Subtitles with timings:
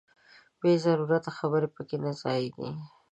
[0.59, 2.69] بې ضرورته خبرې پکې نه ځاییږي.